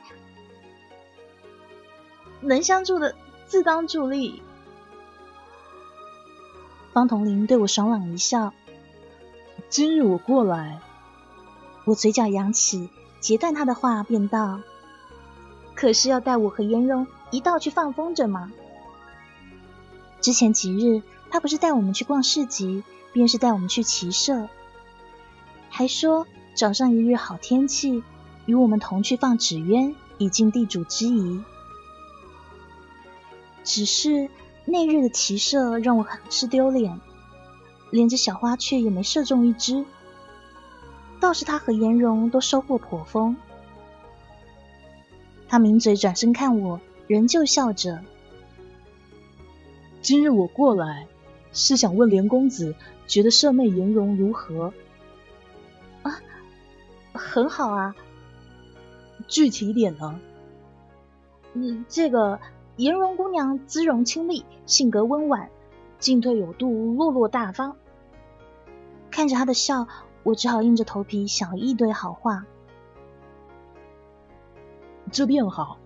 [2.43, 3.15] 能相助的
[3.47, 4.43] 自当助力。”
[6.93, 8.53] 方同林对我爽朗一笑
[9.71, 10.83] ：“今日我过来。”
[11.87, 14.61] 我嘴角扬起，截断他的话，便道
[15.75, 18.53] ：“可是要带我和颜容一道去放风筝吗？
[20.21, 24.49] 之前几日。”他不是带我们去逛市集，便是带我们去骑射，
[25.69, 28.03] 还说早上一日好天气，
[28.47, 31.45] 与我们同去放纸鸢，以尽地主之谊。
[33.63, 34.31] 只是
[34.65, 36.99] 那日的骑射让我很是丢脸，
[37.91, 39.85] 连只小花雀也没射中一只。
[41.21, 43.37] 倒是他和颜容都收获颇丰。
[45.47, 48.03] 他抿嘴转身看我，仍旧笑着。
[50.01, 51.07] 今日我过来。
[51.51, 52.75] 是想问连公子，
[53.07, 54.73] 觉得舍妹颜容如何？
[56.03, 56.21] 啊，
[57.15, 57.97] 很好啊。
[59.27, 60.21] 具体点呢？
[61.55, 62.39] 嗯，这个
[62.77, 65.49] 颜容姑娘姿容清丽，性格温婉，
[65.99, 67.77] 进退有度，落落大方。
[69.11, 69.89] 看着她的笑，
[70.23, 72.45] 我只好硬着头皮想了一堆好话。
[75.11, 75.79] 这便好。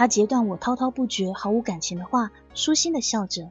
[0.00, 3.50] 他截断我滔滔不绝、毫无感情的话，舒心的笑着。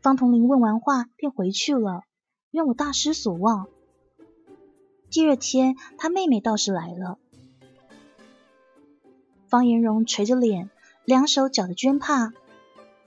[0.00, 2.02] 方同林问完话便回去了，
[2.50, 3.68] 让我大失所望。
[5.12, 7.20] 第二天，他妹妹倒是来了。
[9.46, 10.68] 方颜容垂着脸，
[11.04, 12.32] 两手绞着绢帕，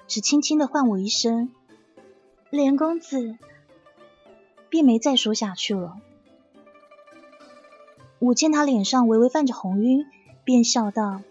[0.08, 1.52] 只轻轻的唤我一声
[2.50, 3.38] “连公子”，
[4.72, 5.98] 便没再说下去了。
[8.20, 10.06] 我见他脸上微微泛着红晕，
[10.46, 11.22] 便笑道：“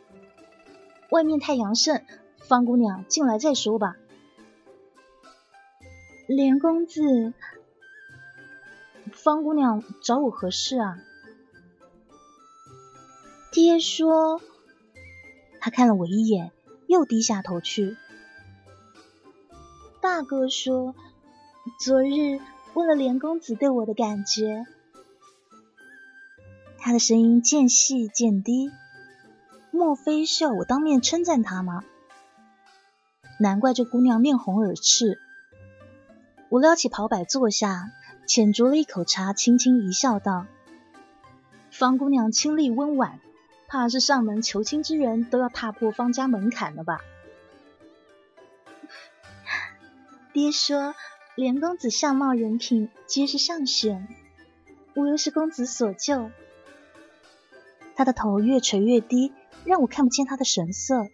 [1.11, 2.05] 外面太阳盛，
[2.37, 3.97] 方姑娘进来再说吧。”
[6.27, 7.33] 连公子，
[9.13, 10.99] 方姑娘找我何事啊？
[13.53, 14.41] 爹说，
[15.61, 16.51] 他看了我一眼，
[16.89, 17.97] 又低下头去。
[20.01, 20.95] 大哥说，
[21.79, 22.41] 昨日
[22.75, 24.67] 问了连公子对我的感觉。
[26.79, 28.71] 他的声音渐细渐低，
[29.75, 31.83] 莫非是要我当面称赞他吗？
[33.41, 35.19] 难怪这姑娘面红耳赤。
[36.49, 37.91] 我撩起袍摆坐下，
[38.25, 40.47] 浅酌了一口茶，轻轻一笑，道
[41.73, 43.19] ：“方姑娘清丽温婉，
[43.67, 47.01] 怕是上门求亲之人都要踏破方家门槛了吧？”
[50.33, 50.95] 爹说
[51.35, 54.07] ：“连公子相貌人品皆是上选，
[54.95, 56.31] 我又是公子所救。”
[57.97, 59.33] 他的头越垂越低，
[59.65, 61.07] 让我看不见他的神色。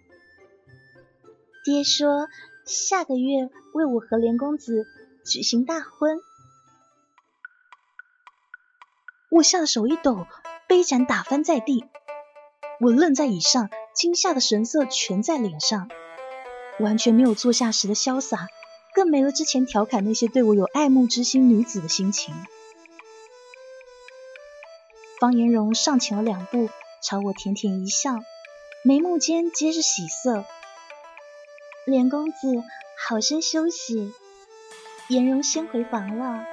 [1.65, 2.29] 爹说
[2.67, 4.87] ：“下个月为我和连公子。”
[5.23, 6.19] 举行大婚，
[9.31, 10.27] 我吓得手一抖，
[10.67, 11.85] 杯盏打翻在地。
[12.81, 15.91] 我愣在椅上，惊吓的神色全在脸上，
[16.81, 18.49] 完全没有坐下时的潇洒，
[18.95, 22.35] 更没了之前调侃那些对我有爱慕之心女子的心情。
[25.21, 26.71] 方颜容上前了两步，
[27.03, 28.19] 朝我甜甜一笑，
[28.83, 30.47] 眉目间皆是喜色。
[31.85, 32.65] 连公子，
[32.97, 34.15] 好生休息。
[35.09, 36.47] 颜容先回房了，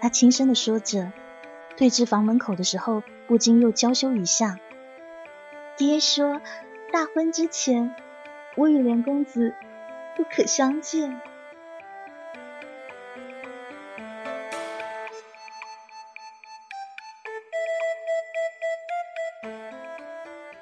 [0.00, 1.12] 他轻声的说着，
[1.76, 4.58] 退至房门口的时候，不禁又娇羞一下。
[5.76, 6.40] 爹说，
[6.90, 7.94] 大婚之前，
[8.56, 9.54] 我与连公子
[10.16, 11.20] 不可相见。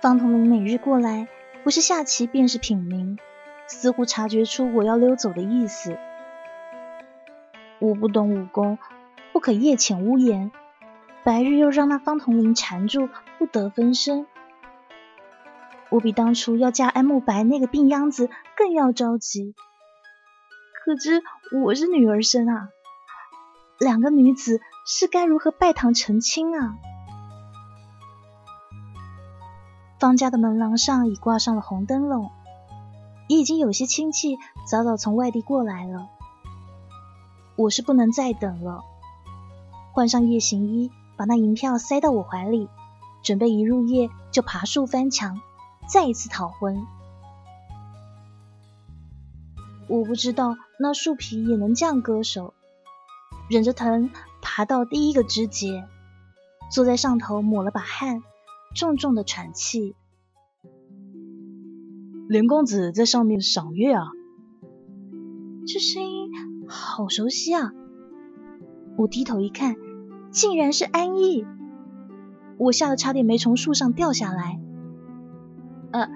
[0.06, 1.26] 方同林每日过来，
[1.64, 3.18] 不是下棋便是品茗，
[3.66, 5.98] 似乎察觉出我要溜走的意思。
[7.80, 8.78] 我不懂武功，
[9.32, 10.52] 不可夜潜屋檐，
[11.24, 13.08] 白日又让那方同林缠住，
[13.40, 14.28] 不得分身。
[15.90, 19.56] 我比当初要嫁安慕白那个病秧子更要着急。
[20.84, 21.20] 可知
[21.64, 22.68] 我是女儿身啊，
[23.80, 26.76] 两个女子是该如何拜堂成亲啊？
[29.98, 32.30] 方家的门廊上已挂上了红灯笼，
[33.28, 34.36] 也已经有些亲戚
[34.70, 36.08] 早早从外地过来了。
[37.56, 38.82] 我是不能再等了，
[39.92, 42.68] 换上夜行衣，把那银票塞到我怀里，
[43.22, 45.40] 准备一入夜就爬树翻墙，
[45.88, 46.86] 再一次逃婚。
[49.88, 52.52] 我不知道那树皮也能这样割手，
[53.48, 54.10] 忍着疼
[54.42, 55.88] 爬到第一个枝节，
[56.70, 58.22] 坐在上头抹了把汗，
[58.76, 59.96] 重重的喘气。
[62.28, 64.04] 林公子在上面赏月啊！
[65.66, 66.30] 这声音
[66.68, 67.72] 好熟悉啊！
[68.98, 69.76] 我低头一看，
[70.30, 71.46] 竟然是安逸。
[72.58, 74.60] 我吓得差点没从树上掉下来。
[75.92, 76.10] 呃，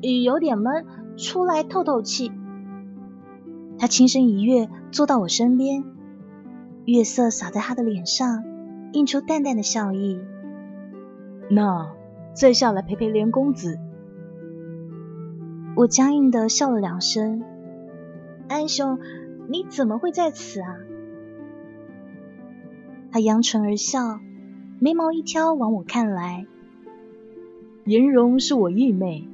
[0.00, 0.86] 有点闷，
[1.18, 2.32] 出来透透气。
[3.78, 5.84] 他轻声一跃，坐到我身边，
[6.86, 8.42] 月色洒在他的脸上，
[8.92, 10.18] 映出淡淡的笑意。
[11.50, 11.94] 那
[12.36, 13.78] 再下来陪陪连公子。
[15.74, 17.42] 我僵硬的笑了两声。
[18.46, 18.98] 安兄，
[19.48, 20.76] 你怎么会在此啊？
[23.10, 24.20] 他扬唇而笑，
[24.78, 26.46] 眉毛一挑，往我看来。
[27.86, 29.26] 颜容是我义妹，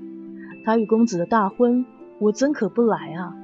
[0.64, 1.84] 她与公子的大婚，
[2.20, 3.34] 我怎可不来啊？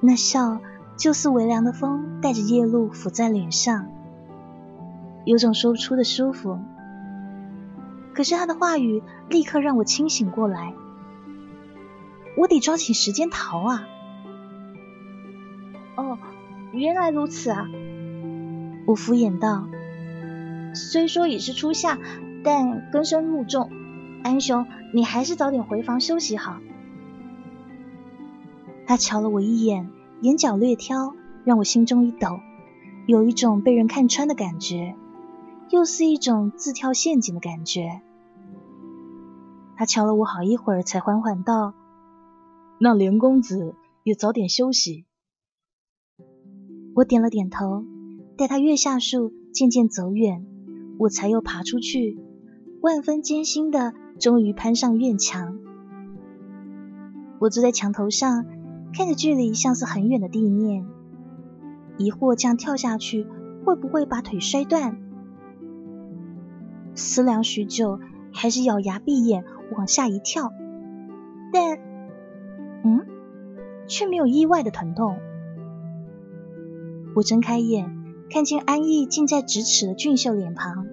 [0.00, 0.60] 那笑
[0.96, 3.88] 就似微凉的风，带着夜露拂在脸上，
[5.24, 6.60] 有种说不出的舒服。
[8.14, 10.72] 可是他的话语立刻让我清醒过来，
[12.36, 13.88] 我得抓紧时间逃啊！
[15.96, 16.18] 哦，
[16.72, 17.68] 原来如此啊！
[18.86, 19.66] 我敷衍道
[20.74, 21.98] ：“虽说已是初夏，
[22.44, 23.70] 但根深木重，
[24.22, 26.60] 安兄，你还是早点回房休息好。”
[28.86, 29.90] 他瞧了我一眼，
[30.20, 32.40] 眼角略挑，让我心中一抖，
[33.06, 34.94] 有一种被人看穿的感觉，
[35.70, 38.00] 又是一种自跳陷阱的感觉。
[39.76, 41.74] 他瞧了我好一会儿，才缓缓道
[42.78, 45.06] ：“那连公子也早点休息。”
[46.94, 47.84] 我点了点头，
[48.36, 50.46] 待他跃下树，渐渐走远，
[50.98, 52.18] 我才又爬出去，
[52.80, 55.58] 万分艰辛的，终于攀上院墙。
[57.40, 58.46] 我坐在墙头上。
[58.96, 60.86] 看着距离像是很远的地面，
[61.98, 63.26] 疑惑这样跳下去
[63.64, 64.96] 会不会把腿摔断？
[66.94, 68.00] 思量许久，
[68.32, 70.52] 还是咬牙闭眼往下一跳，
[71.52, 71.78] 但，
[72.84, 73.06] 嗯，
[73.86, 75.18] 却没有意外的疼痛。
[77.14, 77.90] 我睁开眼，
[78.30, 80.86] 看见安逸近在咫尺的俊秀脸庞，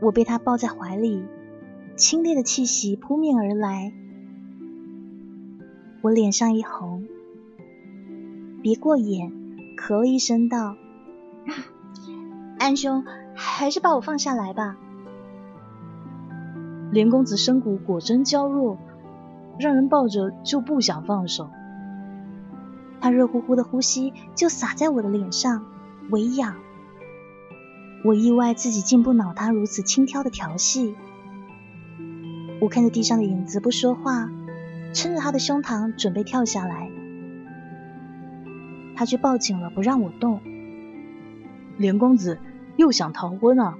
[0.00, 1.22] 我被他抱在怀里，
[1.96, 3.92] 清冽的气息扑面而来。
[6.00, 7.06] 我脸上一红，
[8.62, 9.30] 别过眼，
[9.76, 10.76] 咳了一声道
[12.58, 13.04] ：“安兄，
[13.34, 14.76] 还是把我放下来吧。”
[16.92, 18.78] 连公子身骨果真娇弱，
[19.58, 21.50] 让人抱着就不想放手。
[23.00, 25.64] 他热乎乎的呼吸就洒在我的脸上，
[26.10, 26.56] 微痒。
[28.04, 30.94] 我意外自己竟不恼他如此轻佻的调戏。
[32.60, 34.30] 我看着地上的影子，不说话。
[34.92, 36.90] 撑着他的胸膛准备跳下来，
[38.94, 40.42] 他却抱紧了不让我动。
[41.78, 42.38] 连公子
[42.76, 43.74] 又想逃婚啊？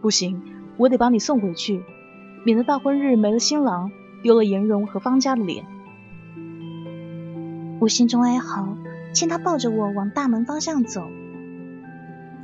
[0.00, 0.42] 不行，
[0.76, 1.82] 我得把你送回去，
[2.44, 3.90] 免得大婚日没了新郎，
[4.22, 5.66] 丢了颜容和方家的脸。
[7.80, 8.76] 我心中哀嚎，
[9.12, 11.08] 见他抱着我往大门方向走。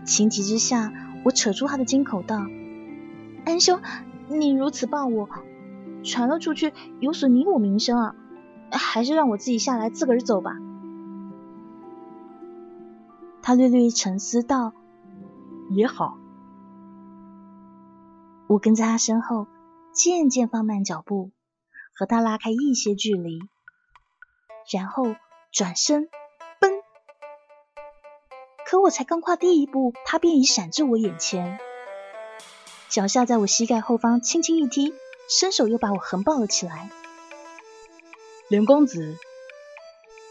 [0.04, 0.92] 情急之下，
[1.24, 2.46] 我扯住他的金口道
[3.44, 3.80] ：“安兄，
[4.28, 5.28] 你如此抱我。”
[6.04, 8.14] 传了出去，有损你我名声啊！
[8.70, 10.56] 还是让我自己下来，自个儿走吧。
[13.42, 14.72] 他略略沉思道
[15.76, 16.18] ：“也好。”
[18.48, 19.46] 我跟在他身后，
[19.92, 21.30] 渐渐放慢脚步，
[21.94, 23.38] 和他拉开一些距离，
[24.72, 25.14] 然后
[25.52, 26.08] 转身
[26.58, 26.72] 奔。
[28.66, 31.58] 可我才刚跨第一步，他便已闪至我眼前，
[32.88, 34.94] 脚下在我膝盖后方轻轻一踢。
[35.28, 36.88] 伸手又把我横抱了起来。
[38.48, 39.16] 连公子，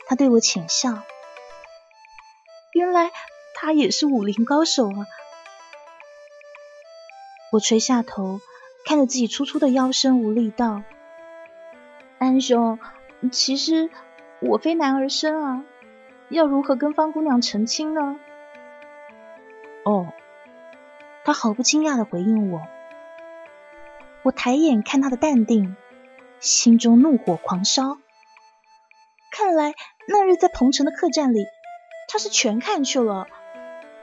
[0.08, 1.04] 他对我浅笑。
[2.72, 3.12] 原来
[3.56, 5.06] 他也是武林高手啊！
[7.56, 8.42] 我垂下头，
[8.86, 10.84] 看着自己粗粗的腰身，无力道
[12.20, 12.80] ：“安兄，
[13.32, 13.90] 其实
[14.42, 15.64] 我非男儿身啊，
[16.28, 18.20] 要如何跟方姑娘成亲呢？”
[19.86, 20.08] 哦，
[21.24, 22.62] 他毫不惊讶的回应我。
[24.24, 25.78] 我抬眼看他的淡定，
[26.42, 28.00] 心中怒火狂烧。
[29.32, 29.74] 看来
[30.10, 31.46] 那日在彭城的客栈里，
[32.10, 33.28] 他是全看去了。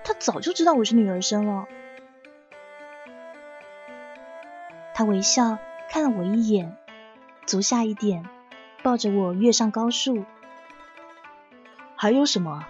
[0.05, 1.67] 他早就知道我是女儿身了。
[4.95, 5.59] 他微笑
[5.91, 6.77] 看了我一眼，
[7.47, 8.25] 足下一点，
[8.83, 10.25] 抱着我跃上高树。
[11.97, 12.67] 还有什么？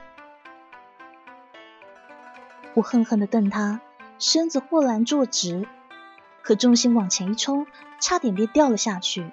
[2.75, 3.81] 我恨恨的瞪他，
[4.19, 5.67] 身子豁然坐直。
[6.43, 7.67] 可重心往前一冲，
[8.01, 9.31] 差点便掉了下去。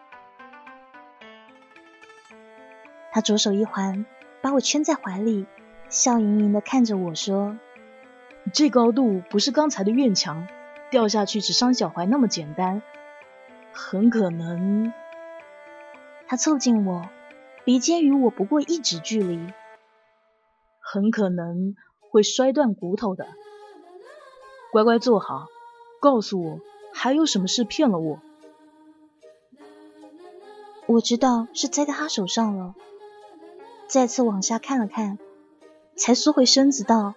[3.11, 4.05] 他左手一环，
[4.41, 5.47] 把我圈在怀里，
[5.89, 7.57] 笑盈盈的看着我说
[8.53, 10.47] ：“这高度不是刚才的院墙，
[10.89, 12.81] 掉下去只伤脚踝那么简单，
[13.73, 14.93] 很可能……”
[16.27, 17.09] 他凑近我，
[17.65, 19.39] 鼻尖与我不过一指距离，
[20.79, 21.75] 很可能
[22.11, 23.27] 会摔断骨头的。
[24.71, 25.47] 乖乖坐好，
[25.99, 26.59] 告诉我
[26.93, 28.19] 还有什么事骗了我。
[30.85, 32.75] 我知道是栽在他手上了。
[33.87, 35.17] 再次往下看了看，
[35.95, 37.15] 才缩回身子道：“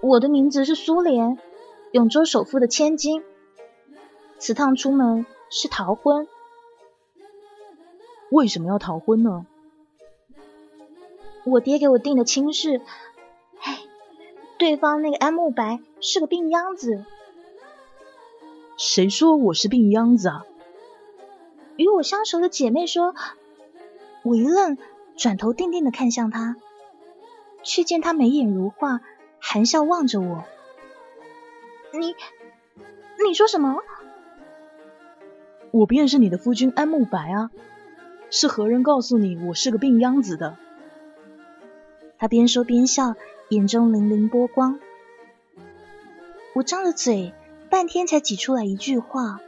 [0.00, 1.38] 我的名字是苏莲，
[1.94, 3.22] 永州首富的千金。
[4.40, 6.26] 此趟出门是逃婚。
[8.32, 9.46] 为什么要逃婚呢？
[11.44, 12.80] 我爹给我定的亲事，
[13.60, 13.78] 哎，
[14.58, 17.04] 对方那个安慕白是个病秧子。
[18.76, 20.44] 谁说我是病秧子啊？
[21.76, 23.14] 与我相熟的姐妹说。
[24.24, 24.76] 我一愣。”
[25.16, 26.56] 转头定定的看向他，
[27.62, 29.00] 却见他眉眼如画，
[29.38, 30.42] 含笑望着我。
[31.98, 32.14] 你，
[33.26, 33.82] 你说什么？
[35.70, 37.50] 我便是你的夫君安慕白啊！
[38.30, 40.56] 是何人告诉你我是个病秧子的？
[42.18, 43.14] 他边说边笑，
[43.48, 44.80] 眼中粼粼波光。
[46.54, 47.34] 我张着嘴，
[47.70, 49.40] 半天才挤出来一句话：“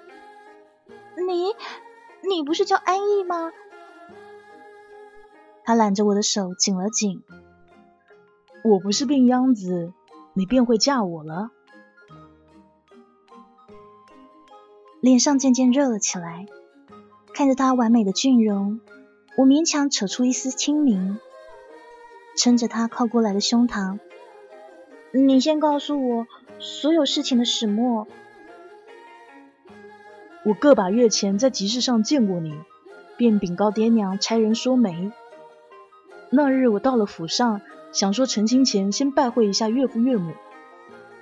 [1.17, 1.55] 你，
[2.29, 3.53] 你不是叫安逸吗？”
[5.65, 7.23] 他揽着我的手紧了紧。
[8.65, 9.93] 我不是病秧子，
[10.33, 11.51] 你便会嫁我了。
[15.07, 16.47] 脸上渐渐热了起来，
[17.33, 18.81] 看着他完美的俊容，
[19.39, 21.21] 我勉强扯出一丝清明，
[22.37, 24.01] 撑着他靠过来的胸膛。
[25.13, 26.27] 你先告诉我
[26.59, 28.09] 所有事情的始末。
[30.45, 32.59] 我个把月前在集市上见过你，
[33.17, 35.13] 便禀告爹娘差人说媒。
[36.31, 37.61] 那日我到了府上，
[37.93, 40.33] 想说成亲前先拜会一下岳父岳母，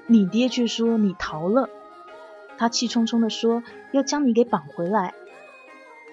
[0.07, 1.68] 你爹却说你逃了，
[2.57, 5.15] 他气冲冲地说要将你给绑回来，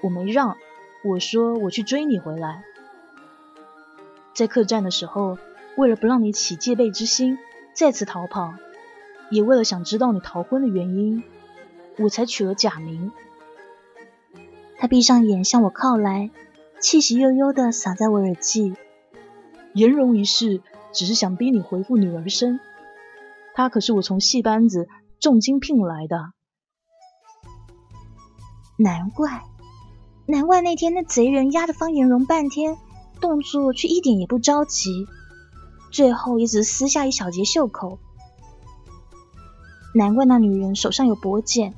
[0.02, 0.58] 我没让，
[1.04, 2.64] 我说我去追你回来。
[4.34, 5.38] 在客栈的时候，
[5.78, 7.38] 为了不让你起戒备之心，
[7.74, 8.54] 再次逃跑，
[9.30, 11.24] 也为了想知道你逃婚的原因，
[11.98, 13.12] 我才取了假名。
[14.78, 16.32] 他闭上眼向我靠来。
[16.80, 18.74] 气息悠悠的洒在我耳际，
[19.74, 20.62] 颜容一事
[20.92, 22.60] 只是想逼你回复女儿身，
[23.54, 24.88] 他可是我从戏班子
[25.22, 26.34] 重金聘来的。
[28.76, 29.44] 难怪，
[30.26, 32.76] 难怪那天那贼人压着方颜容半天，
[33.20, 35.06] 动作却一点也不着急，
[35.92, 38.00] 最后也只是撕下一小截袖口。
[39.94, 41.76] 难怪那女人手上有薄茧，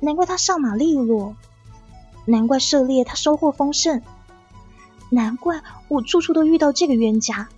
[0.00, 1.34] 难怪她上马利落，
[2.26, 4.02] 难怪狩猎她收获丰盛。
[5.08, 7.48] 难怪我处处都遇到这个冤家，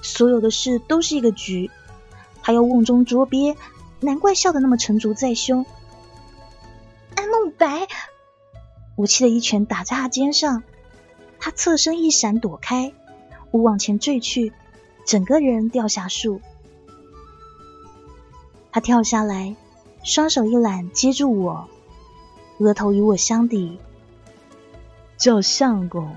[0.00, 1.70] 所有的事都是一个局，
[2.40, 3.54] 还要瓮中捉鳖，
[4.02, 5.64] 难怪笑得那么沉着在胸。
[7.14, 7.88] 安慕白，
[8.96, 10.62] 我气的一拳打在他肩上，
[11.38, 12.92] 他侧身一闪躲开，
[13.50, 14.52] 我往前坠去，
[15.06, 16.40] 整个人掉下树。
[18.70, 19.56] 他跳下来，
[20.02, 21.68] 双手一揽接住我，
[22.58, 23.78] 额头与我相抵。
[25.16, 26.16] 叫相公。